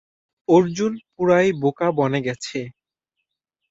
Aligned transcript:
অর্জুন 0.47 0.91
পুরাই 1.13 1.47
বোকা 1.61 1.87
বনে 1.91 2.19
গেছে। 2.21 2.59